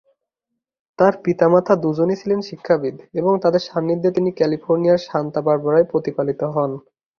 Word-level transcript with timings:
তাঁর 0.99 1.13
পিতা-মাতা 1.23 1.73
দু’জনই 1.75 2.15
ছিলেন 2.15 2.39
শিক্ষাবিদ 2.41 2.95
এবং 3.13 3.33
তাঁদের 3.43 3.63
সান্নিধ্যে 3.63 4.09
তিনি 4.11 4.29
ক্যালিফোর্নিয়ার 4.31 5.05
সান্তা 5.07 5.39
বারবারায় 5.41 5.89
প্রতিপালিত 5.91 6.41
হন। 6.55 6.71